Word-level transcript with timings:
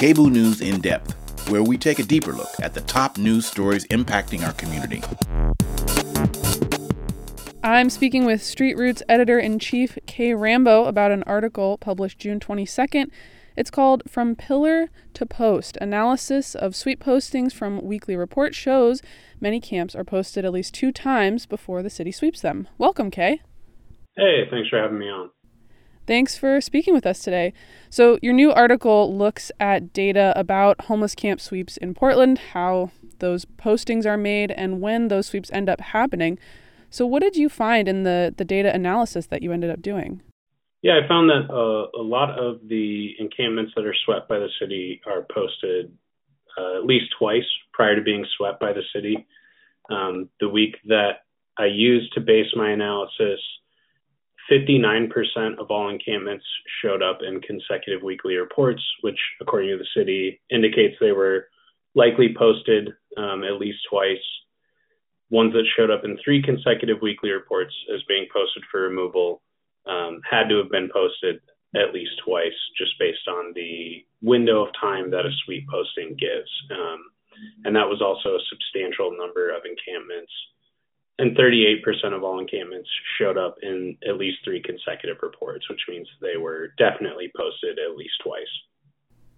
KBOO 0.00 0.32
News 0.32 0.62
in 0.62 0.80
Depth, 0.80 1.50
where 1.50 1.62
we 1.62 1.76
take 1.76 1.98
a 1.98 2.02
deeper 2.02 2.32
look 2.32 2.48
at 2.62 2.72
the 2.72 2.80
top 2.80 3.18
news 3.18 3.44
stories 3.44 3.86
impacting 3.88 4.46
our 4.46 4.54
community. 4.54 5.02
I'm 7.62 7.90
speaking 7.90 8.24
with 8.24 8.42
Street 8.42 8.78
Roots 8.78 9.02
editor 9.10 9.38
in 9.38 9.58
chief 9.58 9.98
Kay 10.06 10.32
Rambo 10.32 10.86
about 10.86 11.10
an 11.10 11.22
article 11.24 11.76
published 11.76 12.18
June 12.18 12.40
22nd. 12.40 13.10
It's 13.58 13.70
called 13.70 14.02
From 14.08 14.36
Pillar 14.36 14.88
to 15.12 15.26
Post 15.26 15.76
Analysis 15.82 16.54
of 16.54 16.74
Sweep 16.74 17.04
Postings 17.04 17.52
from 17.52 17.84
Weekly 17.84 18.16
Report 18.16 18.54
shows 18.54 19.02
many 19.38 19.60
camps 19.60 19.94
are 19.94 20.02
posted 20.02 20.46
at 20.46 20.52
least 20.52 20.72
two 20.72 20.92
times 20.92 21.44
before 21.44 21.82
the 21.82 21.90
city 21.90 22.10
sweeps 22.10 22.40
them. 22.40 22.68
Welcome, 22.78 23.10
Kay. 23.10 23.42
Hey, 24.16 24.44
thanks 24.50 24.70
for 24.70 24.80
having 24.80 24.98
me 24.98 25.10
on. 25.10 25.28
Thanks 26.06 26.36
for 26.36 26.60
speaking 26.60 26.94
with 26.94 27.06
us 27.06 27.20
today. 27.20 27.52
So, 27.88 28.18
your 28.22 28.32
new 28.32 28.50
article 28.52 29.16
looks 29.16 29.52
at 29.60 29.92
data 29.92 30.32
about 30.36 30.82
homeless 30.82 31.14
camp 31.14 31.40
sweeps 31.40 31.76
in 31.76 31.94
Portland, 31.94 32.38
how 32.52 32.90
those 33.18 33.44
postings 33.44 34.06
are 34.06 34.16
made, 34.16 34.50
and 34.50 34.80
when 34.80 35.08
those 35.08 35.26
sweeps 35.26 35.50
end 35.52 35.68
up 35.68 35.80
happening. 35.80 36.38
So, 36.90 37.06
what 37.06 37.22
did 37.22 37.36
you 37.36 37.48
find 37.48 37.86
in 37.88 38.02
the, 38.02 38.34
the 38.36 38.44
data 38.44 38.74
analysis 38.74 39.26
that 39.26 39.42
you 39.42 39.52
ended 39.52 39.70
up 39.70 39.82
doing? 39.82 40.22
Yeah, 40.82 40.98
I 41.04 41.06
found 41.06 41.28
that 41.28 41.52
uh, 41.52 42.00
a 42.00 42.02
lot 42.02 42.38
of 42.38 42.66
the 42.66 43.14
encampments 43.18 43.72
that 43.76 43.84
are 43.84 43.94
swept 44.04 44.28
by 44.28 44.38
the 44.38 44.48
city 44.60 45.00
are 45.06 45.26
posted 45.32 45.92
uh, 46.58 46.78
at 46.78 46.84
least 46.84 47.06
twice 47.18 47.44
prior 47.72 47.94
to 47.96 48.02
being 48.02 48.24
swept 48.36 48.60
by 48.60 48.72
the 48.72 48.82
city. 48.94 49.26
Um, 49.90 50.30
the 50.40 50.48
week 50.48 50.76
that 50.86 51.22
I 51.58 51.66
used 51.66 52.14
to 52.14 52.20
base 52.20 52.46
my 52.56 52.70
analysis, 52.70 53.40
59% 54.50 55.58
of 55.58 55.70
all 55.70 55.88
encampments 55.88 56.44
showed 56.82 57.02
up 57.02 57.20
in 57.26 57.40
consecutive 57.40 58.02
weekly 58.02 58.36
reports, 58.36 58.82
which, 59.02 59.18
according 59.40 59.70
to 59.70 59.78
the 59.78 60.00
city, 60.00 60.40
indicates 60.50 60.96
they 61.00 61.12
were 61.12 61.48
likely 61.94 62.34
posted 62.36 62.88
um, 63.16 63.44
at 63.44 63.60
least 63.60 63.78
twice. 63.88 64.18
Ones 65.30 65.52
that 65.52 65.66
showed 65.76 65.90
up 65.90 66.04
in 66.04 66.18
three 66.24 66.42
consecutive 66.42 67.00
weekly 67.00 67.30
reports 67.30 67.74
as 67.94 68.02
being 68.08 68.26
posted 68.32 68.64
for 68.70 68.82
removal 68.82 69.42
um, 69.86 70.20
had 70.28 70.48
to 70.48 70.58
have 70.58 70.70
been 70.70 70.90
posted 70.92 71.40
at 71.76 71.94
least 71.94 72.10
twice, 72.24 72.56
just 72.76 72.98
based 72.98 73.28
on 73.28 73.52
the 73.54 74.04
window 74.22 74.64
of 74.64 74.74
time 74.80 75.10
that 75.10 75.26
a 75.26 75.30
sweep 75.44 75.68
posting 75.70 76.16
gives. 76.18 76.50
Um, 76.72 77.04
and 77.64 77.76
that 77.76 77.88
was 77.88 78.02
also 78.02 78.34
a 78.34 78.46
substantial 78.50 79.16
number 79.16 79.50
of 79.50 79.62
encampments 79.64 80.32
and 81.20 81.36
38% 81.36 82.14
of 82.14 82.24
all 82.24 82.40
encampments 82.40 82.88
showed 83.18 83.36
up 83.36 83.56
in 83.62 83.96
at 84.08 84.16
least 84.16 84.38
three 84.42 84.62
consecutive 84.62 85.18
reports, 85.22 85.68
which 85.68 85.80
means 85.88 86.08
they 86.20 86.38
were 86.38 86.68
definitely 86.78 87.30
posted 87.36 87.78
at 87.78 87.96
least 87.96 88.14
twice. 88.24 88.48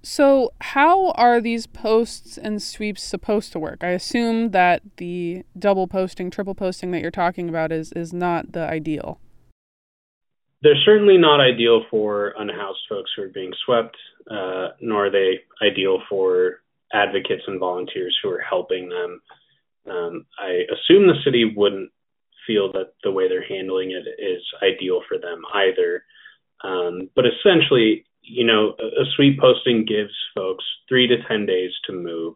So, 0.04 0.52
how 0.60 1.10
are 1.12 1.40
these 1.40 1.66
posts 1.66 2.36
and 2.36 2.62
sweeps 2.62 3.02
supposed 3.02 3.52
to 3.52 3.58
work? 3.58 3.84
I 3.84 3.90
assume 3.90 4.50
that 4.50 4.82
the 4.96 5.44
double 5.56 5.86
posting, 5.86 6.30
triple 6.30 6.54
posting 6.54 6.90
that 6.92 7.02
you're 7.02 7.12
talking 7.12 7.48
about 7.48 7.70
is 7.70 7.92
is 7.92 8.12
not 8.12 8.52
the 8.52 8.68
ideal. 8.68 9.20
They're 10.62 10.82
certainly 10.84 11.18
not 11.18 11.40
ideal 11.40 11.84
for 11.90 12.34
unhoused 12.38 12.82
folks 12.88 13.10
who 13.16 13.22
are 13.22 13.28
being 13.28 13.52
swept, 13.64 13.96
uh, 14.30 14.68
nor 14.80 15.06
are 15.06 15.10
they 15.10 15.40
ideal 15.64 16.00
for 16.08 16.62
advocates 16.92 17.42
and 17.46 17.58
volunteers 17.58 18.16
who 18.22 18.30
are 18.30 18.40
helping 18.40 18.88
them 18.88 19.20
um, 19.90 20.26
I 20.38 20.62
assume 20.72 21.06
the 21.06 21.22
city 21.24 21.52
wouldn't 21.56 21.90
feel 22.46 22.72
that 22.72 22.94
the 23.02 23.12
way 23.12 23.28
they're 23.28 23.46
handling 23.46 23.92
it 23.92 24.06
is 24.20 24.42
ideal 24.62 25.00
for 25.08 25.18
them 25.18 25.42
either. 25.54 26.04
Um, 26.64 27.08
but 27.14 27.24
essentially, 27.26 28.04
you 28.22 28.46
know, 28.46 28.74
a, 28.78 29.02
a 29.02 29.04
sweep 29.16 29.40
posting 29.40 29.84
gives 29.84 30.14
folks 30.34 30.64
three 30.88 31.06
to 31.08 31.16
10 31.28 31.46
days 31.46 31.72
to 31.86 31.92
move. 31.92 32.34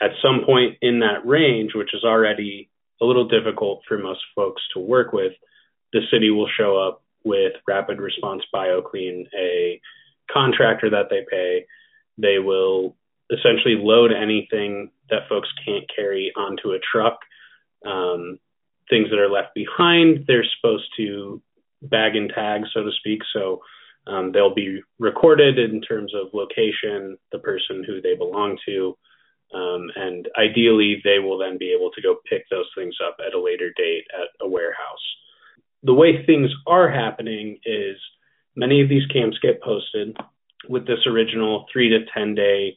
At 0.00 0.10
some 0.20 0.44
point 0.44 0.78
in 0.82 1.00
that 1.00 1.24
range, 1.24 1.72
which 1.74 1.94
is 1.94 2.04
already 2.04 2.68
a 3.00 3.04
little 3.04 3.28
difficult 3.28 3.82
for 3.86 3.98
most 3.98 4.20
folks 4.34 4.62
to 4.74 4.80
work 4.80 5.12
with, 5.12 5.32
the 5.92 6.00
city 6.10 6.30
will 6.30 6.48
show 6.58 6.76
up 6.76 7.02
with 7.24 7.52
Rapid 7.68 8.00
Response 8.00 8.42
BioClean, 8.52 9.26
a 9.38 9.80
contractor 10.32 10.90
that 10.90 11.08
they 11.10 11.24
pay. 11.30 11.66
They 12.18 12.38
will 12.38 12.96
essentially 13.30 13.76
load 13.78 14.12
anything 14.12 14.90
that 15.10 15.28
folks 15.28 15.48
can't 15.64 15.84
carry 15.94 16.32
onto 16.36 16.70
a 16.70 16.78
truck. 16.80 17.18
Um, 17.86 18.38
things 18.90 19.08
that 19.10 19.18
are 19.18 19.30
left 19.30 19.54
behind, 19.54 20.24
they're 20.26 20.44
supposed 20.58 20.88
to 20.96 21.42
bag 21.82 22.16
and 22.16 22.30
tag, 22.34 22.62
so 22.72 22.82
to 22.82 22.90
speak. 22.98 23.20
So 23.32 23.60
um, 24.06 24.32
they'll 24.32 24.54
be 24.54 24.80
recorded 24.98 25.58
in 25.58 25.80
terms 25.80 26.12
of 26.14 26.34
location, 26.34 27.16
the 27.30 27.38
person 27.38 27.84
who 27.86 28.00
they 28.00 28.16
belong 28.16 28.58
to, 28.66 28.96
um, 29.54 29.90
and 29.96 30.28
ideally 30.38 31.00
they 31.04 31.18
will 31.18 31.38
then 31.38 31.58
be 31.58 31.74
able 31.76 31.90
to 31.92 32.02
go 32.02 32.16
pick 32.28 32.48
those 32.50 32.68
things 32.76 32.96
up 33.06 33.16
at 33.24 33.34
a 33.34 33.42
later 33.42 33.70
date 33.76 34.04
at 34.14 34.28
a 34.44 34.48
warehouse. 34.48 35.04
The 35.82 35.94
way 35.94 36.24
things 36.24 36.50
are 36.66 36.90
happening 36.90 37.58
is 37.64 37.96
many 38.56 38.82
of 38.82 38.88
these 38.88 39.06
camps 39.06 39.38
get 39.42 39.62
posted 39.62 40.16
with 40.68 40.86
this 40.86 41.06
original 41.06 41.66
three 41.72 41.88
to 41.90 42.00
10 42.14 42.34
day 42.34 42.76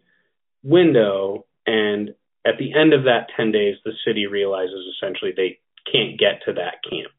window. 0.66 1.46
And 1.66 2.10
at 2.46 2.58
the 2.58 2.74
end 2.74 2.94
of 2.94 3.04
that 3.04 3.28
10 3.38 3.52
days, 3.52 3.76
the 3.86 3.94
city 4.06 4.28
realizes 4.28 4.96
essentially 4.96 5.32
they 5.36 5.60
can't 5.92 6.20
get 6.20 6.42
to 6.46 6.54
that 6.54 6.84
camp. 6.90 7.12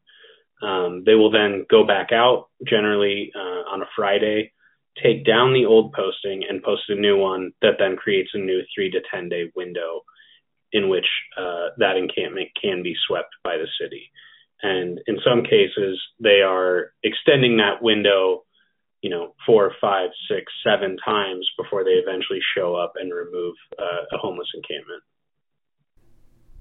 Um, 0.61 1.03
they 1.05 1.15
will 1.15 1.31
then 1.31 1.65
go 1.69 1.85
back 1.85 2.11
out, 2.11 2.49
generally 2.65 3.31
uh, 3.35 3.71
on 3.71 3.81
a 3.81 3.89
Friday, 3.95 4.53
take 5.01 5.25
down 5.25 5.53
the 5.53 5.65
old 5.65 5.93
posting 5.93 6.43
and 6.47 6.63
post 6.63 6.83
a 6.89 6.95
new 6.95 7.17
one 7.17 7.51
that 7.61 7.75
then 7.79 7.95
creates 7.95 8.31
a 8.33 8.39
new 8.39 8.61
three 8.73 8.89
to 8.91 8.99
10 9.11 9.29
day 9.29 9.51
window 9.55 10.01
in 10.73 10.89
which 10.89 11.05
uh, 11.37 11.69
that 11.77 11.95
encampment 11.95 12.49
can 12.59 12.83
be 12.83 12.95
swept 13.07 13.33
by 13.43 13.57
the 13.57 13.67
city. 13.79 14.11
And 14.61 14.99
in 15.07 15.19
some 15.23 15.43
cases, 15.43 16.01
they 16.19 16.41
are 16.41 16.91
extending 17.03 17.57
that 17.57 17.81
window 17.81 18.43
you 19.07 19.15
know, 19.15 19.33
four, 19.45 19.71
five, 19.79 20.09
six, 20.29 20.51
seven 20.65 20.97
times 20.97 21.49
before 21.57 21.85
they 21.85 21.91
eventually 21.91 22.41
show 22.57 22.75
up 22.75 22.91
and 22.97 23.13
remove 23.13 23.55
uh, 23.79 24.03
a 24.11 24.17
homeless 24.17 24.49
encampment. 24.53 25.01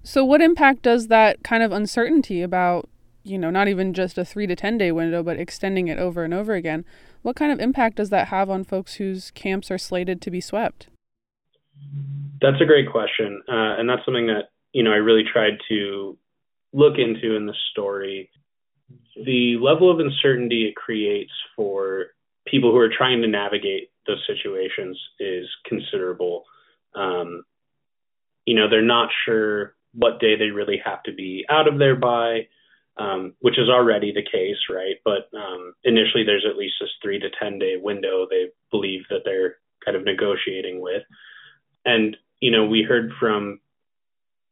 So, 0.05 0.25
what 0.25 0.41
impact 0.41 0.83
does 0.83 1.09
that 1.09 1.43
kind 1.43 1.65
of 1.65 1.73
uncertainty 1.73 2.43
about, 2.43 2.89
you 3.25 3.37
know, 3.37 3.51
not 3.51 3.67
even 3.67 3.93
just 3.93 4.17
a 4.17 4.25
three 4.25 4.47
to 4.47 4.55
10 4.55 4.79
day 4.79 4.93
window, 4.93 5.25
but 5.25 5.41
extending 5.41 5.89
it 5.89 5.99
over 5.99 6.23
and 6.23 6.33
over 6.33 6.55
again, 6.55 6.85
what 7.23 7.35
kind 7.35 7.51
of 7.51 7.59
impact 7.59 7.97
does 7.97 8.11
that 8.11 8.29
have 8.29 8.49
on 8.49 8.63
folks 8.63 8.95
whose 8.95 9.33
camps 9.33 9.69
are 9.69 9.79
slated 9.79 10.23
to 10.23 10.31
be 10.31 10.41
swept? 10.41 10.87
That's 12.41 12.61
a 12.61 12.65
great 12.65 12.93
question. 12.93 13.43
Uh, 13.49 13.75
and 13.81 13.89
that's 13.89 14.05
something 14.05 14.29
that, 14.29 14.51
you 14.71 14.85
know, 14.85 14.93
I 14.93 14.99
really 14.99 15.25
tried 15.25 15.59
to 15.69 16.17
look 16.73 16.95
into 16.97 17.35
in 17.35 17.47
the 17.47 17.57
story. 17.73 18.31
The 19.17 19.57
level 19.61 19.91
of 19.91 19.99
uncertainty 19.99 20.69
it 20.69 20.77
creates 20.77 21.33
for 21.57 22.11
people 22.47 22.71
who 22.71 22.79
are 22.79 22.93
trying 22.97 23.23
to 23.23 23.29
navigate 23.29 23.91
those 24.07 24.25
situations 24.27 24.99
is 25.19 25.47
considerable. 25.67 26.45
Um, 26.95 27.45
you 28.45 28.55
know, 28.55 28.71
they're 28.71 28.83
not 28.83 29.11
sure 29.25 29.75
what 29.93 30.21
day 30.21 30.37
they 30.37 30.51
really 30.51 30.81
have 30.85 31.03
to 31.05 31.13
be 31.13 31.45
out 31.49 31.69
of 31.69 31.79
there 31.79 31.97
by, 31.97 32.47
um, 32.97 33.35
which 33.41 33.59
is 33.59 33.69
already 33.69 34.13
the 34.13 34.23
case, 34.23 34.59
right? 34.71 34.97
But 35.05 35.29
um, 35.37 35.75
initially, 35.85 36.25
there's 36.25 36.47
at 36.49 36.57
least 36.57 36.75
this 36.81 36.91
three 37.03 37.19
to 37.19 37.29
10 37.41 37.59
day 37.59 37.77
window 37.77 38.27
they 38.29 38.47
believe 38.71 39.03
that 39.11 39.23
they're 39.25 39.57
kind 39.85 39.97
of 39.97 40.05
negotiating 40.05 40.81
with. 40.81 41.03
And, 41.85 42.17
you 42.41 42.51
know, 42.51 42.67
we 42.67 42.83
heard 42.83 43.13
from 43.19 43.61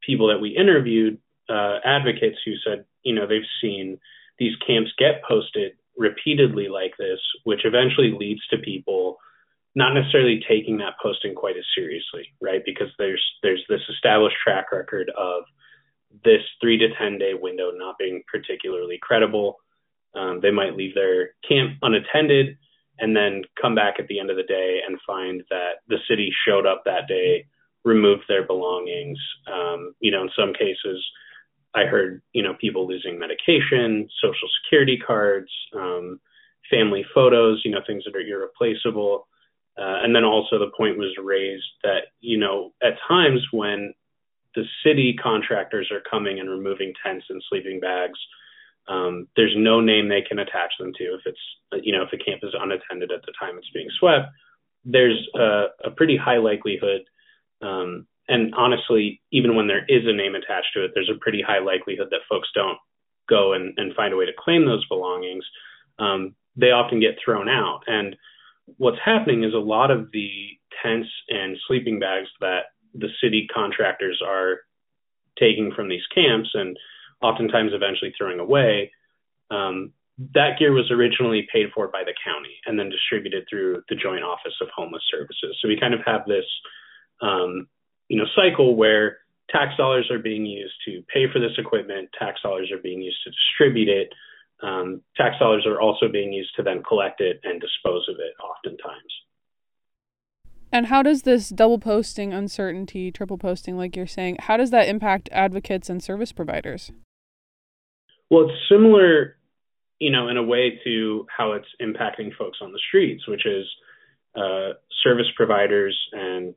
people 0.04 0.28
that 0.28 0.40
we 0.40 0.56
interviewed, 0.56 1.18
uh, 1.48 1.78
advocates 1.84 2.38
who 2.44 2.54
said, 2.64 2.84
you 3.02 3.14
know, 3.14 3.26
they've 3.26 3.42
seen 3.60 3.98
these 4.38 4.56
camps 4.66 4.90
get 4.98 5.22
posted 5.26 5.72
repeatedly 5.96 6.68
like 6.68 6.96
this, 6.98 7.20
which 7.44 7.64
eventually 7.64 8.12
leads 8.12 8.46
to 8.48 8.58
people 8.58 9.18
not 9.74 9.92
necessarily 9.92 10.40
taking 10.48 10.78
that 10.78 10.94
posting 11.02 11.34
quite 11.34 11.56
as 11.56 11.64
seriously, 11.74 12.32
right? 12.40 12.62
Because 12.64 12.88
there's 12.98 13.22
there's 13.42 13.64
this 13.68 13.80
established 13.90 14.36
track 14.42 14.72
record 14.72 15.10
of 15.16 15.44
this 16.24 16.42
three 16.60 16.78
to 16.78 16.88
ten 16.98 17.18
day 17.18 17.32
window 17.34 17.70
not 17.74 17.98
being 17.98 18.22
particularly 18.30 18.98
credible. 19.02 19.58
Um, 20.14 20.38
they 20.40 20.52
might 20.52 20.76
leave 20.76 20.94
their 20.94 21.30
camp 21.48 21.78
unattended 21.82 22.56
and 23.00 23.16
then 23.16 23.42
come 23.60 23.74
back 23.74 23.94
at 23.98 24.06
the 24.06 24.20
end 24.20 24.30
of 24.30 24.36
the 24.36 24.44
day 24.44 24.80
and 24.86 24.98
find 25.04 25.42
that 25.50 25.82
the 25.88 25.98
city 26.08 26.32
showed 26.46 26.66
up 26.66 26.82
that 26.84 27.08
day, 27.08 27.46
removed 27.84 28.22
their 28.28 28.46
belongings. 28.46 29.18
Um, 29.52 29.94
you 29.98 30.12
know, 30.12 30.22
in 30.22 30.30
some 30.38 30.52
cases, 30.52 31.04
I 31.74 31.84
heard, 31.84 32.22
you 32.32 32.42
know, 32.42 32.54
people 32.60 32.86
losing 32.86 33.18
medication, 33.18 34.08
social 34.22 34.48
security 34.62 34.98
cards, 35.04 35.50
um, 35.74 36.20
family 36.70 37.04
photos, 37.14 37.62
you 37.64 37.70
know, 37.70 37.80
things 37.86 38.04
that 38.04 38.16
are 38.16 38.20
irreplaceable. 38.20 39.26
Uh, 39.76 39.98
and 40.02 40.14
then 40.14 40.24
also 40.24 40.58
the 40.58 40.70
point 40.76 40.98
was 40.98 41.14
raised 41.22 41.64
that, 41.82 42.12
you 42.20 42.38
know, 42.38 42.72
at 42.82 42.94
times 43.08 43.40
when 43.50 43.92
the 44.54 44.64
city 44.84 45.16
contractors 45.20 45.90
are 45.90 46.02
coming 46.08 46.38
and 46.38 46.48
removing 46.48 46.92
tents 47.04 47.26
and 47.28 47.42
sleeping 47.48 47.80
bags, 47.80 48.18
um, 48.86 49.26
there's 49.34 49.54
no 49.56 49.80
name 49.80 50.08
they 50.08 50.22
can 50.22 50.38
attach 50.38 50.72
them 50.78 50.92
to 50.96 51.04
if 51.04 51.22
it's, 51.26 51.84
you 51.84 51.92
know, 51.92 52.04
if 52.04 52.10
the 52.10 52.18
camp 52.18 52.40
is 52.44 52.54
unattended 52.54 53.10
at 53.10 53.22
the 53.22 53.32
time 53.38 53.58
it's 53.58 53.70
being 53.74 53.88
swept, 53.98 54.28
there's 54.84 55.26
a, 55.34 55.66
a 55.84 55.90
pretty 55.90 56.16
high 56.16 56.38
likelihood, 56.38 57.00
um, 57.62 58.06
and 58.28 58.54
honestly, 58.54 59.20
even 59.32 59.56
when 59.56 59.66
there 59.66 59.84
is 59.88 60.04
a 60.06 60.12
name 60.12 60.34
attached 60.34 60.68
to 60.74 60.84
it, 60.84 60.92
there's 60.94 61.10
a 61.14 61.18
pretty 61.20 61.42
high 61.42 61.58
likelihood 61.58 62.08
that 62.10 62.20
folks 62.28 62.48
don't 62.54 62.78
go 63.28 63.52
and, 63.52 63.74
and 63.76 63.94
find 63.94 64.12
a 64.12 64.16
way 64.16 64.26
to 64.26 64.32
claim 64.38 64.66
those 64.66 64.86
belongings. 64.88 65.44
Um, 65.98 66.34
they 66.56 66.70
often 66.70 67.00
get 67.00 67.18
thrown 67.22 67.48
out. 67.48 67.82
And 67.86 68.16
what's 68.78 68.98
happening 69.04 69.44
is 69.44 69.54
a 69.54 69.58
lot 69.58 69.90
of 69.90 70.10
the 70.12 70.30
tents 70.82 71.08
and 71.28 71.56
sleeping 71.66 71.98
bags 71.98 72.28
that 72.40 72.72
the 72.94 73.08
city 73.22 73.46
contractors 73.52 74.22
are 74.26 74.60
taking 75.38 75.72
from 75.74 75.88
these 75.88 76.06
camps 76.14 76.50
and 76.54 76.76
oftentimes 77.20 77.72
eventually 77.74 78.14
throwing 78.16 78.40
away. 78.40 78.92
Um, 79.50 79.92
that 80.34 80.58
gear 80.58 80.72
was 80.72 80.90
originally 80.90 81.46
paid 81.52 81.66
for 81.74 81.88
by 81.88 82.04
the 82.04 82.14
county 82.24 82.56
and 82.66 82.78
then 82.78 82.88
distributed 82.88 83.44
through 83.50 83.82
the 83.88 83.96
Joint 83.96 84.22
Office 84.22 84.54
of 84.60 84.68
Homeless 84.74 85.02
Services. 85.10 85.56
So 85.60 85.68
we 85.68 85.78
kind 85.78 85.94
of 85.94 86.00
have 86.06 86.24
this, 86.26 86.44
um, 87.20 87.66
you 88.14 88.20
know, 88.20 88.26
cycle 88.36 88.76
where 88.76 89.18
tax 89.50 89.76
dollars 89.76 90.08
are 90.08 90.20
being 90.20 90.46
used 90.46 90.74
to 90.86 91.02
pay 91.12 91.24
for 91.32 91.40
this 91.40 91.58
equipment, 91.58 92.08
tax 92.16 92.40
dollars 92.42 92.70
are 92.72 92.80
being 92.80 93.02
used 93.02 93.16
to 93.24 93.30
distribute 93.30 93.88
it, 93.88 94.12
um, 94.62 95.02
tax 95.16 95.34
dollars 95.40 95.66
are 95.66 95.80
also 95.80 96.06
being 96.06 96.32
used 96.32 96.54
to 96.54 96.62
then 96.62 96.80
collect 96.84 97.20
it 97.20 97.40
and 97.42 97.60
dispose 97.60 98.06
of 98.08 98.14
it 98.20 98.40
oftentimes. 98.40 99.12
And 100.70 100.86
how 100.86 101.02
does 101.02 101.22
this 101.22 101.48
double 101.48 101.80
posting 101.80 102.32
uncertainty, 102.32 103.10
triple 103.10 103.36
posting, 103.36 103.76
like 103.76 103.96
you're 103.96 104.06
saying, 104.06 104.36
how 104.42 104.56
does 104.56 104.70
that 104.70 104.86
impact 104.86 105.28
advocates 105.32 105.90
and 105.90 106.00
service 106.00 106.30
providers? 106.30 106.92
Well, 108.30 108.44
it's 108.44 108.68
similar, 108.70 109.38
you 109.98 110.12
know, 110.12 110.28
in 110.28 110.36
a 110.36 110.42
way 110.44 110.78
to 110.84 111.26
how 111.36 111.54
it's 111.54 111.68
impacting 111.82 112.30
folks 112.38 112.58
on 112.62 112.70
the 112.70 112.80
streets, 112.86 113.26
which 113.26 113.44
is 113.44 113.66
uh, 114.36 114.74
service 115.02 115.26
providers 115.36 115.98
and 116.12 116.56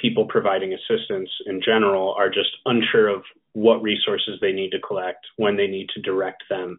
people 0.00 0.26
providing 0.26 0.72
assistance 0.72 1.30
in 1.46 1.60
general 1.64 2.14
are 2.18 2.28
just 2.28 2.50
unsure 2.66 3.08
of 3.08 3.22
what 3.52 3.82
resources 3.82 4.38
they 4.40 4.52
need 4.52 4.70
to 4.70 4.80
collect, 4.80 5.26
when 5.36 5.56
they 5.56 5.66
need 5.66 5.88
to 5.94 6.00
direct 6.02 6.44
them, 6.48 6.78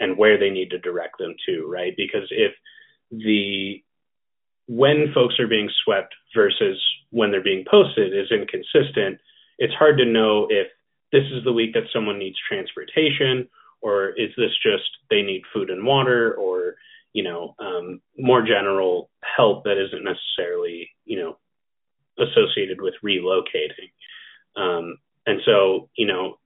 and 0.00 0.16
where 0.16 0.38
they 0.38 0.50
need 0.50 0.70
to 0.70 0.78
direct 0.78 1.18
them 1.18 1.34
to, 1.46 1.66
right? 1.66 1.94
Because 1.96 2.28
if 2.30 2.52
the 3.10 3.82
when 4.68 5.10
folks 5.14 5.40
are 5.40 5.48
being 5.48 5.70
swept 5.82 6.14
versus 6.36 6.78
when 7.10 7.30
they're 7.30 7.42
being 7.42 7.64
posted 7.68 8.12
is 8.12 8.30
inconsistent, 8.30 9.18
it's 9.58 9.72
hard 9.74 9.96
to 9.98 10.04
know 10.04 10.46
if 10.50 10.68
this 11.10 11.24
is 11.32 11.42
the 11.44 11.52
week 11.52 11.72
that 11.72 11.88
someone 11.92 12.18
needs 12.18 12.36
transportation 12.46 13.48
or 13.80 14.10
is 14.10 14.30
this 14.36 14.50
just 14.62 14.84
they 15.10 15.22
need 15.22 15.42
food 15.54 15.70
and 15.70 15.86
water 15.86 16.34
or 16.34 16.74
you 17.12 17.22
know 17.22 17.54
um, 17.58 18.00
more 18.18 18.42
general 18.42 19.10
help 19.36 19.64
that 19.64 19.82
isn't 19.82 20.04
necessarily 20.04 20.90
you 21.04 21.18
know 21.18 21.38
associated 22.18 22.80
with 22.80 22.94
relocating 23.04 23.90
um, 24.56 24.96
and 25.26 25.40
so 25.44 25.88
you 25.96 26.06
know 26.06 26.38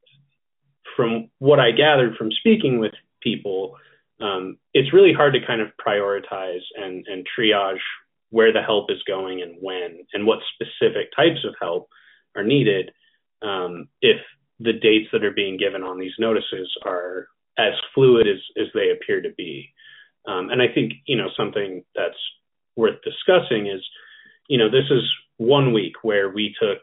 from 0.96 1.30
what 1.38 1.60
i 1.60 1.70
gathered 1.70 2.16
from 2.16 2.30
speaking 2.30 2.78
with 2.78 2.92
people 3.22 3.76
um, 4.22 4.58
it's 4.72 4.92
really 4.92 5.12
hard 5.12 5.34
to 5.34 5.44
kind 5.44 5.60
of 5.60 5.68
prioritize 5.84 6.62
and, 6.76 7.04
and 7.08 7.26
triage 7.36 7.80
where 8.30 8.52
the 8.52 8.62
help 8.62 8.90
is 8.90 9.02
going 9.06 9.42
and 9.42 9.56
when, 9.60 10.06
and 10.12 10.26
what 10.26 10.38
specific 10.54 11.10
types 11.14 11.44
of 11.46 11.54
help 11.60 11.88
are 12.36 12.44
needed 12.44 12.92
um, 13.42 13.88
if 14.00 14.18
the 14.60 14.72
dates 14.72 15.08
that 15.12 15.24
are 15.24 15.32
being 15.32 15.58
given 15.58 15.82
on 15.82 15.98
these 15.98 16.14
notices 16.18 16.72
are 16.86 17.26
as 17.58 17.74
fluid 17.94 18.26
as, 18.28 18.38
as 18.58 18.68
they 18.74 18.90
appear 18.90 19.20
to 19.20 19.30
be. 19.36 19.72
Um, 20.26 20.50
and 20.50 20.62
I 20.62 20.68
think, 20.72 20.92
you 21.06 21.16
know, 21.16 21.28
something 21.36 21.84
that's 21.94 22.14
worth 22.76 22.98
discussing 23.02 23.66
is, 23.66 23.84
you 24.48 24.56
know, 24.56 24.70
this 24.70 24.88
is 24.90 25.02
one 25.38 25.72
week 25.72 25.94
where 26.02 26.30
we 26.30 26.54
took 26.60 26.78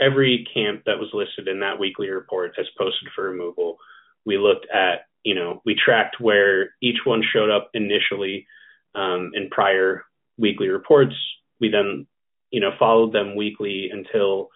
every 0.00 0.46
camp 0.52 0.82
that 0.86 0.98
was 0.98 1.10
listed 1.12 1.48
in 1.48 1.60
that 1.60 1.78
weekly 1.78 2.10
report 2.10 2.54
as 2.58 2.66
posted 2.76 3.08
for 3.14 3.30
removal. 3.30 3.78
We 4.24 4.38
looked 4.38 4.66
at, 4.72 5.06
you 5.22 5.34
know, 5.34 5.62
we 5.64 5.74
tracked 5.74 6.20
where 6.20 6.74
each 6.82 6.98
one 7.04 7.22
showed 7.32 7.50
up 7.50 7.70
initially 7.74 8.46
um, 8.94 9.30
in 9.34 9.48
prior 9.50 10.04
weekly 10.38 10.68
reports. 10.68 11.14
We 11.60 11.70
then, 11.70 12.06
you 12.50 12.60
know, 12.60 12.72
followed 12.78 13.12
them 13.12 13.36
weekly 13.36 13.90
until, 13.92 14.50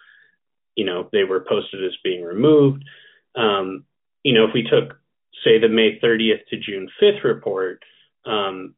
you 0.74 0.84
know, 0.84 1.08
they 1.12 1.24
were 1.24 1.46
posted 1.48 1.84
as 1.84 1.96
being 2.02 2.24
removed. 2.24 2.84
Um, 3.34 3.84
you 4.22 4.34
know, 4.34 4.44
if 4.44 4.50
we 4.54 4.64
took, 4.64 4.98
say, 5.44 5.58
the 5.58 5.68
May 5.68 5.98
30th 6.02 6.46
to 6.50 6.56
June 6.56 6.88
5th 7.00 7.24
report, 7.24 7.82
um, 8.26 8.74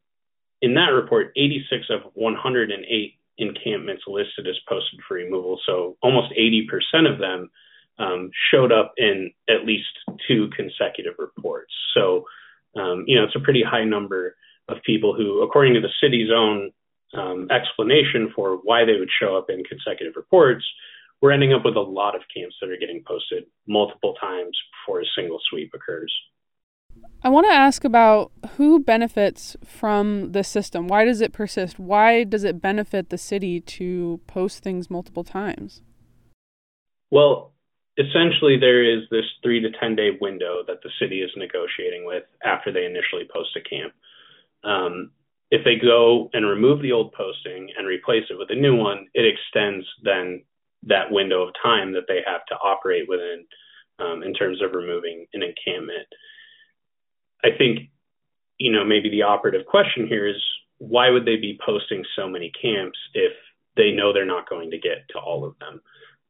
in 0.63 0.75
that 0.75 0.91
report, 0.91 1.33
86 1.37 1.87
of 1.91 2.13
108 2.15 3.15
encampments 3.39 4.03
listed 4.07 4.47
as 4.47 4.59
posted 4.69 5.01
for 5.07 5.15
removal. 5.15 5.59
So 5.67 5.97
almost 6.03 6.33
80% 6.39 7.11
of 7.11 7.19
them 7.19 7.51
um, 7.99 8.31
showed 8.51 8.73
up 8.73 8.93
in 8.97 9.31
at 9.49 9.67
least 9.67 9.89
two 10.27 10.49
consecutive 10.57 11.15
reports. 11.19 11.73
So, 11.95 12.25
um, 12.77 13.05
you 13.07 13.17
know, 13.17 13.25
it's 13.25 13.37
a 13.37 13.41
pretty 13.41 13.63
high 13.63 13.85
number 13.85 14.37
of 14.69 14.79
people 14.85 15.15
who, 15.15 15.43
according 15.43 15.75
to 15.75 15.81
the 15.81 15.93
city's 16.01 16.31
own 16.35 16.71
um, 17.13 17.49
explanation 17.51 18.33
for 18.35 18.59
why 18.63 18.85
they 18.85 18.99
would 18.99 19.11
show 19.21 19.37
up 19.37 19.51
in 19.51 19.65
consecutive 19.65 20.17
reports, 20.17 20.65
we're 21.21 21.33
ending 21.33 21.53
up 21.53 21.65
with 21.65 21.77
a 21.77 21.81
lot 21.81 22.15
of 22.15 22.23
camps 22.35 22.57
that 22.61 22.71
are 22.71 22.79
getting 22.79 23.03
posted 23.07 23.45
multiple 23.67 24.15
times 24.21 24.57
before 24.73 25.01
a 25.01 25.05
single 25.17 25.41
sweep 25.51 25.73
occurs. 25.75 26.13
I 27.23 27.29
want 27.29 27.47
to 27.47 27.53
ask 27.53 27.85
about 27.85 28.33
who 28.57 28.81
benefits 28.81 29.57
from 29.65 30.33
the 30.33 30.43
system. 30.43 30.89
Why 30.89 31.05
does 31.05 31.21
it 31.21 31.33
persist? 31.33 31.79
Why 31.79 32.25
does 32.25 32.45
it 32.45 32.63
benefit 32.63 33.11
the 33.11 33.19
city 33.19 33.61
to 33.61 34.21
post 34.27 34.63
things 34.63 34.89
multiple 34.89 35.25
times? 35.25 35.83
Well, 37.11 37.53
essentially, 37.99 38.57
there 38.59 38.83
is 38.83 39.03
this 39.11 39.27
three 39.43 39.61
to 39.61 39.71
10 39.71 39.97
day 39.97 40.11
window 40.19 40.63
that 40.67 40.83
the 40.83 40.91
city 40.99 41.21
is 41.21 41.31
negotiating 41.37 42.07
with 42.07 42.25
after 42.43 42.73
they 42.73 42.87
initially 42.87 43.29
post 43.31 43.51
a 43.57 43.69
camp. 43.69 43.93
Um, 44.65 45.11
if 45.51 45.65
they 45.65 45.77
go 45.77 46.31
and 46.33 46.47
remove 46.47 46.81
the 46.81 46.93
old 46.93 47.13
posting 47.13 47.69
and 47.77 47.87
replace 47.87 48.25
it 48.31 48.39
with 48.39 48.51
a 48.51 48.55
new 48.55 48.77
one, 48.77 49.09
it 49.15 49.27
extends 49.27 49.85
then 50.03 50.43
that 50.85 51.11
window 51.11 51.43
of 51.43 51.55
time 51.63 51.93
that 51.93 52.07
they 52.09 52.21
have 52.25 52.47
to 52.47 52.55
operate 52.55 53.09
within 53.09 53.45
um, 53.99 54.23
in 54.23 54.33
terms 54.33 54.63
of 54.63 54.73
removing 54.73 55.27
an 55.35 55.43
encampment. 55.43 56.07
I 57.45 57.49
think, 57.57 57.91
you 58.59 58.73
know, 58.73 58.85
maybe 58.85 59.11
the 59.11 59.23
operative 59.23 59.67
question 59.67 60.07
here 60.07 60.27
is 60.29 60.43
why 60.79 61.11
would 61.11 61.25
they 61.25 61.37
be 61.37 61.59
posting 61.65 62.05
so 62.17 62.29
many 62.29 62.51
camps 62.61 62.99
if 63.15 63.33
they 63.77 63.93
know 63.93 64.13
they're 64.13 64.27
not 64.27 64.49
going 64.49 64.71
to 64.71 64.79
get 64.79 65.09
to 65.11 65.19
all 65.19 65.45
of 65.45 65.55
them? 65.59 65.81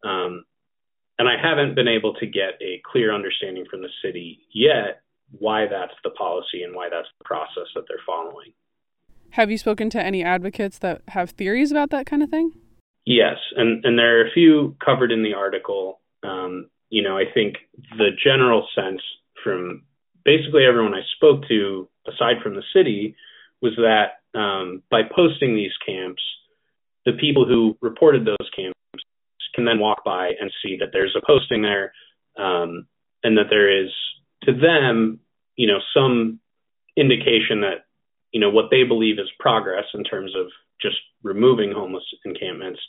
Um, 0.04 0.44
and 1.18 1.28
I 1.28 1.36
haven't 1.40 1.74
been 1.74 1.88
able 1.88 2.14
to 2.14 2.26
get 2.26 2.54
a 2.60 2.80
clear 2.90 3.14
understanding 3.14 3.66
from 3.70 3.82
the 3.82 3.90
city 4.02 4.40
yet 4.52 5.02
why 5.38 5.66
that's 5.66 5.94
the 6.02 6.10
policy 6.10 6.62
and 6.62 6.74
why 6.74 6.88
that's 6.90 7.08
the 7.18 7.24
process 7.24 7.68
that 7.74 7.84
they're 7.88 7.98
following. 8.06 8.52
Have 9.30 9.50
you 9.50 9.58
spoken 9.58 9.90
to 9.90 10.02
any 10.02 10.24
advocates 10.24 10.78
that 10.78 11.02
have 11.08 11.30
theories 11.30 11.70
about 11.70 11.90
that 11.90 12.06
kind 12.06 12.22
of 12.22 12.30
thing? 12.30 12.52
Yes, 13.04 13.36
and 13.56 13.84
and 13.84 13.98
there 13.98 14.18
are 14.18 14.26
a 14.26 14.32
few 14.32 14.76
covered 14.84 15.12
in 15.12 15.22
the 15.22 15.34
article. 15.34 16.00
Um, 16.22 16.68
you 16.90 17.02
know, 17.02 17.16
I 17.16 17.24
think 17.32 17.56
the 17.96 18.10
general 18.22 18.66
sense 18.74 19.00
from 19.42 19.84
basically 20.24 20.64
everyone 20.64 20.94
I 20.94 21.02
spoke 21.16 21.46
to, 21.48 21.88
aside 22.06 22.42
from 22.42 22.54
the 22.54 22.62
city, 22.74 23.16
was 23.62 23.72
that 23.76 24.38
um, 24.38 24.82
by 24.90 25.02
posting 25.14 25.54
these 25.54 25.72
camps, 25.84 26.22
the 27.04 27.12
people 27.12 27.46
who 27.46 27.76
reported 27.80 28.24
those 28.24 28.50
camps 28.54 28.78
can 29.54 29.64
then 29.64 29.78
walk 29.78 30.04
by 30.04 30.32
and 30.40 30.52
see 30.62 30.76
that 30.80 30.90
there's 30.92 31.16
a 31.16 31.26
posting 31.26 31.62
there, 31.62 31.92
um, 32.38 32.86
and 33.22 33.36
that 33.36 33.50
there 33.50 33.84
is 33.84 33.90
to 34.44 34.52
them, 34.52 35.20
you 35.56 35.66
know, 35.66 35.78
some 35.94 36.40
indication 36.96 37.62
that 37.62 37.84
you 38.32 38.40
know, 38.40 38.50
what 38.50 38.70
they 38.70 38.84
believe 38.84 39.18
is 39.18 39.28
progress 39.38 39.84
in 39.94 40.04
terms 40.04 40.34
of 40.36 40.46
just 40.80 40.96
removing 41.22 41.72
homeless 41.72 42.04
encampments. 42.24 42.80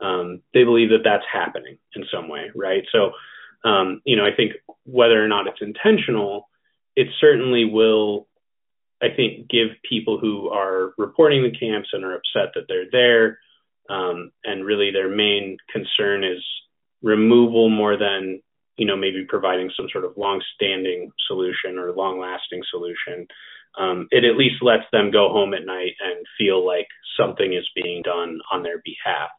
Um, 0.00 0.42
they 0.52 0.64
believe 0.64 0.90
that 0.90 1.04
that's 1.04 1.24
happening 1.30 1.78
in 1.94 2.04
some 2.12 2.28
way, 2.28 2.50
right? 2.54 2.84
So, 2.92 3.12
um, 3.68 4.02
you 4.04 4.16
know, 4.16 4.24
I 4.24 4.34
think 4.36 4.52
whether 4.84 5.22
or 5.22 5.28
not 5.28 5.46
it's 5.46 5.60
intentional, 5.60 6.48
it 6.96 7.08
certainly 7.20 7.64
will, 7.64 8.26
I 9.02 9.08
think, 9.14 9.48
give 9.48 9.68
people 9.88 10.18
who 10.18 10.48
are 10.48 10.92
reporting 10.98 11.42
the 11.42 11.56
camps 11.56 11.88
and 11.92 12.04
are 12.04 12.14
upset 12.14 12.54
that 12.54 12.66
they're 12.68 12.90
there, 12.90 13.38
um, 13.88 14.30
and 14.44 14.64
really 14.64 14.90
their 14.92 15.08
main 15.08 15.56
concern 15.72 16.24
is 16.24 16.42
removal 17.02 17.68
more 17.68 17.98
than, 17.98 18.40
you 18.76 18.86
know, 18.86 18.96
maybe 18.96 19.26
providing 19.28 19.70
some 19.76 19.88
sort 19.92 20.04
of 20.04 20.16
long-standing 20.16 21.10
solution 21.26 21.78
or 21.78 21.92
long-lasting 21.92 22.62
solution 22.70 23.26
um, 23.78 24.08
it 24.10 24.24
at 24.24 24.36
least 24.36 24.62
lets 24.62 24.84
them 24.92 25.10
go 25.10 25.28
home 25.30 25.54
at 25.54 25.66
night 25.66 25.94
and 26.00 26.26
feel 26.38 26.64
like 26.64 26.88
something 27.18 27.52
is 27.52 27.68
being 27.74 28.02
done 28.02 28.38
on 28.52 28.62
their 28.62 28.80
behalf. 28.84 29.30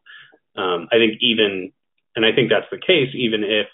Um, 0.56 0.88
I 0.92 0.96
think 0.96 1.20
even, 1.22 1.72
and 2.16 2.26
I 2.26 2.34
think 2.36 2.50
that's 2.50 2.70
the 2.72 2.80
case, 2.80 3.14
even 3.14 3.44
if 3.44 3.68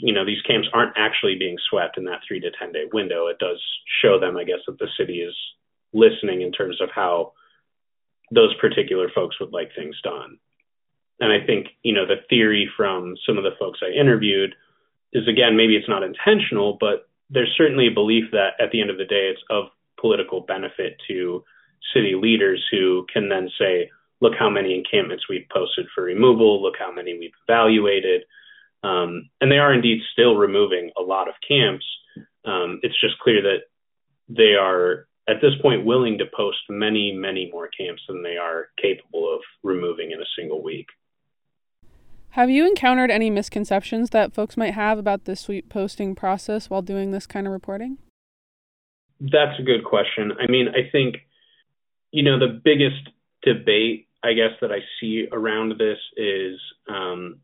you 0.00 0.12
know 0.12 0.24
these 0.24 0.42
camps 0.42 0.68
aren't 0.72 0.96
actually 0.96 1.36
being 1.38 1.56
swept 1.70 1.98
in 1.98 2.04
that 2.04 2.20
three 2.26 2.40
to 2.40 2.50
ten 2.58 2.72
day 2.72 2.84
window, 2.92 3.26
it 3.28 3.38
does 3.38 3.62
show 4.02 4.18
them, 4.18 4.36
I 4.36 4.44
guess, 4.44 4.60
that 4.66 4.78
the 4.78 4.88
city 4.98 5.20
is 5.20 5.34
listening 5.92 6.42
in 6.42 6.52
terms 6.52 6.80
of 6.80 6.90
how 6.94 7.32
those 8.30 8.54
particular 8.60 9.08
folks 9.14 9.38
would 9.40 9.52
like 9.52 9.70
things 9.76 9.96
done. 10.02 10.38
And 11.20 11.32
I 11.32 11.44
think, 11.46 11.68
you 11.82 11.94
know, 11.94 12.06
the 12.06 12.22
theory 12.28 12.68
from 12.76 13.14
some 13.26 13.38
of 13.38 13.44
the 13.44 13.56
folks 13.58 13.80
I 13.82 13.98
interviewed 13.98 14.54
is 15.12 15.28
again, 15.28 15.56
maybe 15.56 15.76
it's 15.76 15.88
not 15.88 16.02
intentional, 16.02 16.76
but 16.80 17.08
there's 17.30 17.54
certainly 17.56 17.86
a 17.86 17.94
belief 17.94 18.24
that 18.32 18.54
at 18.60 18.70
the 18.72 18.80
end 18.80 18.90
of 18.90 18.98
the 18.98 19.04
day, 19.04 19.30
it's 19.32 19.42
of 19.48 19.66
political 20.00 20.40
benefit 20.40 20.96
to 21.08 21.44
city 21.94 22.14
leaders 22.14 22.64
who 22.70 23.06
can 23.12 23.28
then 23.28 23.48
say, 23.58 23.90
look 24.20 24.32
how 24.38 24.50
many 24.50 24.74
encampments 24.74 25.28
we've 25.28 25.48
posted 25.52 25.86
for 25.94 26.04
removal, 26.04 26.62
look 26.62 26.74
how 26.78 26.90
many 26.90 27.16
we've 27.18 27.30
evaluated. 27.48 28.22
Um, 28.84 29.30
and 29.40 29.50
they 29.50 29.58
are 29.58 29.72
indeed 29.72 30.02
still 30.12 30.36
removing 30.36 30.90
a 30.98 31.02
lot 31.02 31.28
of 31.28 31.34
camps. 31.46 31.86
Um, 32.44 32.80
it's 32.82 33.00
just 33.00 33.18
clear 33.18 33.40
that 33.42 33.60
they 34.28 34.54
are 34.60 35.06
at 35.26 35.40
this 35.40 35.54
point 35.62 35.86
willing 35.86 36.18
to 36.18 36.26
post 36.36 36.58
many, 36.68 37.12
many 37.12 37.50
more 37.50 37.68
camps 37.68 38.02
than 38.06 38.22
they 38.22 38.36
are 38.36 38.68
capable 38.80 39.32
of 39.34 39.40
removing 39.62 40.10
in 40.10 40.20
a 40.20 40.26
single 40.38 40.62
week. 40.62 40.88
Have 42.30 42.50
you 42.50 42.66
encountered 42.66 43.10
any 43.10 43.30
misconceptions 43.30 44.10
that 44.10 44.34
folks 44.34 44.56
might 44.56 44.74
have 44.74 44.98
about 44.98 45.24
the 45.24 45.36
sweep 45.36 45.68
posting 45.70 46.14
process 46.14 46.68
while 46.68 46.82
doing 46.82 47.10
this 47.10 47.26
kind 47.26 47.46
of 47.46 47.52
reporting? 47.52 47.98
That's 49.20 49.58
a 49.58 49.62
good 49.62 49.84
question. 49.84 50.32
I 50.38 50.50
mean, 50.50 50.68
I 50.68 50.90
think, 50.90 51.16
you 52.10 52.22
know, 52.22 52.38
the 52.38 52.60
biggest 52.62 53.08
debate, 53.42 54.08
I 54.22 54.32
guess, 54.34 54.50
that 54.60 54.72
I 54.72 54.80
see 55.00 55.28
around 55.30 55.74
this 55.78 55.98
is 56.16 56.60
um, 56.88 57.40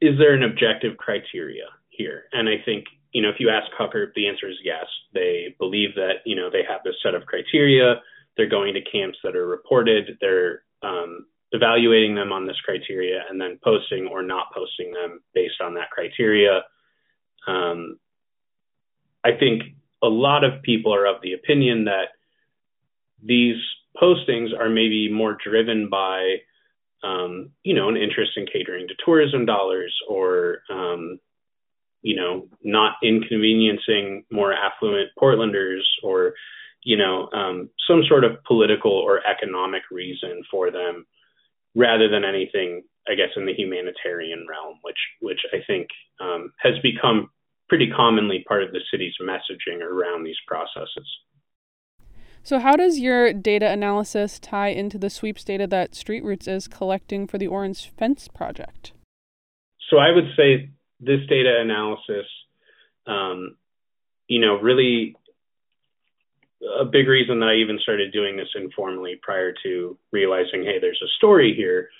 is 0.00 0.18
there 0.18 0.34
an 0.34 0.42
objective 0.42 0.96
criteria 0.96 1.66
here? 1.90 2.24
And 2.32 2.48
I 2.48 2.62
think 2.64 2.86
you 3.12 3.22
know, 3.22 3.30
if 3.30 3.36
you 3.40 3.48
ask 3.48 3.66
HUCIRP, 3.78 4.14
the 4.14 4.28
answer 4.28 4.48
is 4.48 4.56
yes. 4.62 4.86
They 5.14 5.54
believe 5.58 5.94
that, 5.94 6.16
you 6.26 6.36
know, 6.36 6.50
they 6.50 6.62
have 6.68 6.82
this 6.84 6.94
set 7.02 7.14
of 7.14 7.26
criteria. 7.26 8.00
They're 8.36 8.48
going 8.48 8.74
to 8.74 8.82
camps 8.82 9.18
that 9.24 9.34
are 9.34 9.46
reported. 9.46 10.18
They're 10.20 10.62
um, 10.82 11.26
evaluating 11.52 12.14
them 12.14 12.32
on 12.32 12.46
this 12.46 12.60
criteria 12.64 13.22
and 13.28 13.40
then 13.40 13.58
posting 13.64 14.06
or 14.06 14.22
not 14.22 14.52
posting 14.54 14.92
them 14.92 15.20
based 15.34 15.60
on 15.62 15.74
that 15.74 15.90
criteria. 15.90 16.62
Um, 17.46 17.98
I 19.24 19.30
think 19.32 19.62
a 20.02 20.08
lot 20.08 20.44
of 20.44 20.62
people 20.62 20.94
are 20.94 21.06
of 21.06 21.22
the 21.22 21.32
opinion 21.32 21.84
that 21.86 22.10
these 23.22 23.56
postings 24.00 24.56
are 24.56 24.68
maybe 24.68 25.10
more 25.10 25.36
driven 25.42 25.88
by, 25.88 26.36
um, 27.02 27.50
you 27.62 27.74
know, 27.74 27.88
an 27.88 27.96
interest 27.96 28.32
in 28.36 28.46
catering 28.46 28.88
to 28.88 28.94
tourism 29.04 29.46
dollars 29.46 29.94
or, 30.08 30.58
um, 30.70 31.18
you 32.02 32.16
know, 32.16 32.48
not 32.62 32.94
inconveniencing 33.02 34.24
more 34.30 34.52
affluent 34.52 35.10
Portlanders 35.20 35.82
or, 36.02 36.34
you 36.84 36.96
know, 36.96 37.28
um, 37.32 37.70
some 37.88 38.02
sort 38.08 38.24
of 38.24 38.42
political 38.44 38.92
or 38.92 39.20
economic 39.26 39.82
reason 39.90 40.42
for 40.50 40.70
them 40.70 41.06
rather 41.74 42.08
than 42.08 42.24
anything, 42.24 42.82
I 43.08 43.14
guess, 43.14 43.30
in 43.36 43.46
the 43.46 43.54
humanitarian 43.54 44.46
realm, 44.48 44.78
which, 44.82 44.98
which 45.20 45.40
I 45.52 45.58
think 45.66 45.88
um, 46.20 46.52
has 46.58 46.74
become 46.82 47.30
pretty 47.68 47.90
commonly 47.90 48.44
part 48.48 48.62
of 48.62 48.72
the 48.72 48.80
city's 48.90 49.14
messaging 49.20 49.82
around 49.82 50.24
these 50.24 50.38
processes. 50.46 51.06
So, 52.48 52.58
how 52.58 52.76
does 52.76 52.98
your 52.98 53.34
data 53.34 53.68
analysis 53.68 54.38
tie 54.38 54.68
into 54.68 54.96
the 54.96 55.10
sweeps 55.10 55.44
data 55.44 55.66
that 55.66 55.94
Street 55.94 56.24
Roots 56.24 56.48
is 56.48 56.66
collecting 56.66 57.26
for 57.26 57.36
the 57.36 57.46
Orange 57.46 57.92
Fence 57.98 58.26
project? 58.26 58.92
So, 59.90 59.98
I 59.98 60.12
would 60.12 60.30
say 60.34 60.70
this 60.98 61.20
data 61.28 61.58
analysis, 61.60 62.24
um, 63.06 63.58
you 64.28 64.40
know, 64.40 64.54
really 64.54 65.14
a 66.80 66.86
big 66.86 67.06
reason 67.06 67.40
that 67.40 67.50
I 67.50 67.56
even 67.56 67.78
started 67.82 68.14
doing 68.14 68.38
this 68.38 68.48
informally 68.54 69.20
prior 69.20 69.52
to 69.64 69.98
realizing, 70.10 70.64
hey, 70.64 70.78
there's 70.80 71.02
a 71.04 71.16
story 71.18 71.52
here, 71.54 71.90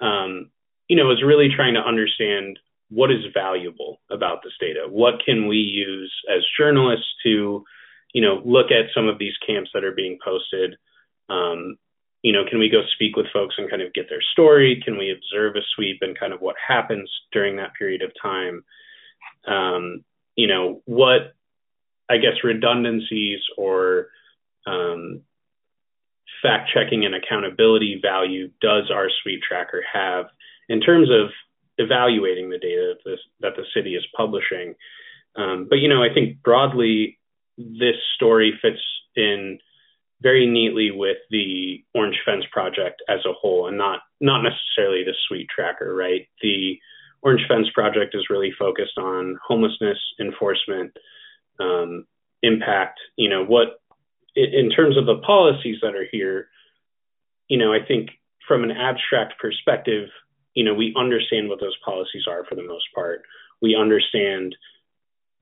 um, 0.00 0.52
you 0.86 0.96
know, 0.96 1.10
is 1.10 1.24
really 1.26 1.48
trying 1.56 1.74
to 1.74 1.80
understand 1.80 2.60
what 2.88 3.10
is 3.10 3.24
valuable 3.34 3.98
about 4.12 4.44
this 4.44 4.54
data. 4.60 4.86
What 4.88 5.14
can 5.26 5.48
we 5.48 5.56
use 5.56 6.14
as 6.32 6.44
journalists 6.56 7.12
to, 7.24 7.64
you 8.12 8.22
know, 8.22 8.40
look 8.44 8.66
at 8.70 8.92
some 8.94 9.08
of 9.08 9.18
these 9.18 9.34
camps 9.46 9.70
that 9.74 9.84
are 9.84 9.92
being 9.92 10.18
posted, 10.24 10.76
um, 11.28 11.76
you 12.22 12.32
know, 12.32 12.44
can 12.48 12.58
we 12.58 12.68
go 12.68 12.82
speak 12.94 13.16
with 13.16 13.26
folks 13.32 13.54
and 13.58 13.70
kind 13.70 13.82
of 13.82 13.94
get 13.94 14.08
their 14.08 14.22
story? 14.32 14.82
Can 14.84 14.98
we 14.98 15.12
observe 15.12 15.54
a 15.56 15.60
sweep 15.74 15.98
and 16.00 16.18
kind 16.18 16.32
of 16.32 16.40
what 16.40 16.56
happens 16.66 17.10
during 17.32 17.56
that 17.56 17.74
period 17.78 18.02
of 18.02 18.10
time? 18.20 18.64
Um, 19.46 20.04
you 20.34 20.46
know, 20.46 20.82
what 20.84 21.34
I 22.08 22.16
guess 22.16 22.42
redundancies 22.42 23.40
or 23.56 24.08
um, 24.66 25.20
fact 26.42 26.70
checking 26.74 27.04
and 27.04 27.14
accountability 27.14 28.00
value 28.02 28.50
does 28.60 28.90
our 28.92 29.08
sweep 29.22 29.40
tracker 29.42 29.82
have 29.92 30.26
in 30.68 30.80
terms 30.80 31.08
of 31.10 31.30
evaluating 31.76 32.50
the 32.50 32.58
data 32.58 32.94
that, 32.94 33.10
this, 33.10 33.20
that 33.40 33.56
the 33.56 33.64
city 33.74 33.94
is 33.94 34.04
publishing? 34.16 34.74
Um, 35.36 35.66
but 35.68 35.76
you 35.76 35.88
know, 35.88 36.02
I 36.02 36.12
think 36.12 36.42
broadly, 36.42 37.17
this 37.58 37.96
story 38.14 38.58
fits 38.62 38.80
in 39.16 39.58
very 40.20 40.46
neatly 40.46 40.90
with 40.90 41.18
the 41.30 41.84
Orange 41.94 42.18
Fence 42.24 42.44
project 42.50 43.02
as 43.08 43.20
a 43.26 43.32
whole, 43.32 43.68
and 43.68 43.76
not 43.76 44.00
not 44.20 44.42
necessarily 44.42 45.04
the 45.04 45.14
Sweep 45.26 45.48
Tracker. 45.48 45.94
Right, 45.94 46.28
the 46.42 46.78
Orange 47.22 47.42
Fence 47.48 47.68
project 47.74 48.14
is 48.14 48.30
really 48.30 48.52
focused 48.58 48.96
on 48.96 49.38
homelessness 49.46 49.98
enforcement, 50.20 50.96
um, 51.60 52.06
impact. 52.42 53.00
You 53.16 53.28
know 53.28 53.44
what, 53.44 53.80
in 54.34 54.70
terms 54.70 54.96
of 54.96 55.06
the 55.06 55.18
policies 55.18 55.78
that 55.82 55.94
are 55.94 56.06
here, 56.10 56.48
you 57.48 57.58
know, 57.58 57.72
I 57.72 57.84
think 57.86 58.10
from 58.46 58.64
an 58.64 58.70
abstract 58.70 59.34
perspective, 59.40 60.08
you 60.54 60.64
know, 60.64 60.74
we 60.74 60.94
understand 60.96 61.48
what 61.48 61.60
those 61.60 61.76
policies 61.84 62.24
are 62.28 62.44
for 62.44 62.54
the 62.54 62.62
most 62.62 62.86
part. 62.94 63.22
We 63.60 63.76
understand 63.76 64.54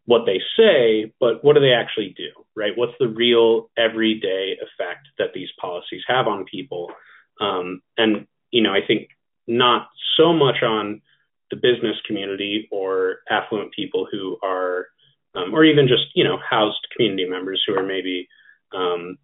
what 0.06 0.24
they 0.24 0.40
say, 0.56 1.12
but 1.20 1.44
what 1.44 1.54
do 1.54 1.60
they 1.60 1.72
actually 1.72 2.14
do, 2.16 2.30
right? 2.54 2.72
What's 2.76 2.94
the 2.98 3.08
real 3.08 3.70
everyday 3.76 4.54
effect 4.54 5.08
that 5.18 5.34
these 5.34 5.48
policies 5.60 6.02
have 6.06 6.26
on 6.28 6.44
people? 6.44 6.92
Um, 7.40 7.82
and, 7.98 8.26
you 8.50 8.62
know, 8.62 8.72
I 8.72 8.80
think 8.86 9.08
not 9.46 9.88
so 10.16 10.32
much 10.32 10.62
on 10.62 11.02
the 11.50 11.56
business 11.56 11.96
community 12.06 12.68
or 12.70 13.18
affluent 13.28 13.72
people 13.72 14.06
who 14.10 14.38
are, 14.42 14.86
um, 15.34 15.52
or 15.52 15.64
even 15.64 15.88
just, 15.88 16.04
you 16.14 16.24
know, 16.24 16.38
housed 16.38 16.86
community 16.96 17.28
members 17.28 17.62
who 17.66 17.74
are 17.74 17.84
maybe 17.84 18.28
um, 18.74 19.18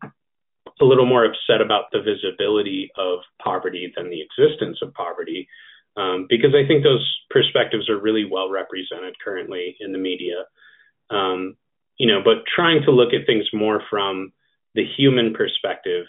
a 0.80 0.84
little 0.84 1.06
more 1.06 1.24
upset 1.24 1.60
about 1.64 1.84
the 1.92 2.02
visibility 2.02 2.90
of 2.96 3.20
poverty 3.42 3.92
than 3.96 4.10
the 4.10 4.20
existence 4.20 4.78
of 4.82 4.92
poverty. 4.94 5.48
Um, 5.96 6.26
because 6.28 6.54
I 6.54 6.66
think 6.66 6.82
those 6.82 7.06
perspectives 7.30 7.88
are 7.88 8.00
really 8.00 8.24
well 8.24 8.50
represented 8.50 9.14
currently 9.22 9.76
in 9.78 9.92
the 9.92 9.98
media. 9.98 10.44
Um, 11.12 11.56
you 11.98 12.06
know, 12.06 12.20
but 12.24 12.44
trying 12.54 12.82
to 12.84 12.90
look 12.90 13.12
at 13.12 13.26
things 13.26 13.46
more 13.52 13.82
from 13.88 14.32
the 14.74 14.84
human 14.96 15.34
perspective 15.34 16.06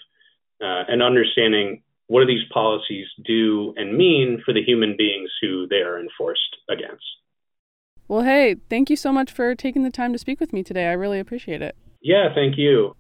uh, 0.61 0.83
and 0.87 1.03
understanding 1.03 1.83
what 2.07 2.21
do 2.21 2.27
these 2.27 2.47
policies 2.53 3.07
do 3.25 3.73
and 3.77 3.97
mean 3.97 4.41
for 4.45 4.53
the 4.53 4.63
human 4.63 4.95
beings 4.97 5.29
who 5.41 5.67
they 5.67 5.77
are 5.77 5.99
enforced 5.99 6.57
against. 6.69 7.03
Well, 8.07 8.23
hey, 8.23 8.55
thank 8.69 8.89
you 8.89 8.95
so 8.95 9.11
much 9.11 9.31
for 9.31 9.55
taking 9.55 9.83
the 9.83 9.89
time 9.89 10.13
to 10.13 10.19
speak 10.19 10.39
with 10.39 10.53
me 10.53 10.63
today. 10.63 10.87
I 10.87 10.93
really 10.93 11.19
appreciate 11.19 11.61
it. 11.61 11.75
Yeah, 12.01 12.33
thank 12.33 12.57
you. 12.57 12.95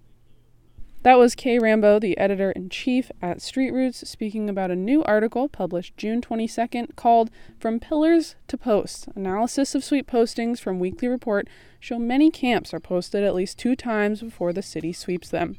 That 1.03 1.19
was 1.19 1.35
Kay 1.35 1.59
Rambo, 1.59 1.99
the 1.99 2.17
editor 2.17 2.51
in 2.51 2.69
chief 2.69 3.11
at 3.21 3.41
Street 3.41 3.71
Roots, 3.71 4.07
speaking 4.09 4.49
about 4.49 4.71
a 4.71 4.75
new 4.75 5.03
article 5.03 5.49
published 5.49 5.97
June 5.97 6.21
22nd 6.21 6.95
called 6.95 7.29
From 7.59 7.81
Pillars 7.81 8.35
to 8.47 8.57
Posts 8.57 9.07
Analysis 9.13 9.75
of 9.75 9.83
Sweep 9.83 10.09
Postings 10.09 10.59
from 10.61 10.79
Weekly 10.79 11.09
Report 11.09 11.49
show 11.77 11.99
many 11.99 12.31
camps 12.31 12.73
are 12.73 12.79
posted 12.79 13.21
at 13.21 13.35
least 13.35 13.59
two 13.59 13.75
times 13.75 14.21
before 14.21 14.53
the 14.53 14.61
city 14.61 14.93
sweeps 14.93 15.27
them. 15.27 15.57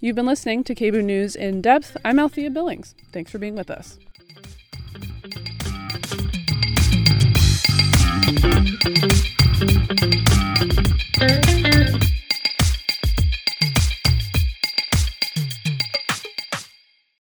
You've 0.00 0.16
been 0.16 0.26
listening 0.26 0.62
to 0.64 0.74
KBOO 0.74 1.02
News 1.02 1.34
in 1.34 1.62
depth. 1.62 1.96
I'm 2.04 2.18
Althea 2.18 2.50
Billings. 2.50 2.94
Thanks 3.10 3.30
for 3.30 3.38
being 3.38 3.56
with 3.56 3.70
us. 3.70 3.98
Thank 9.66 10.14
you. 10.14 10.23